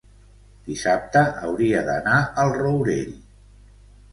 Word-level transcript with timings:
dissabte 0.69 1.21
hauria 1.49 1.83
d'anar 1.91 2.17
al 2.45 2.53
Rourell. 2.57 3.13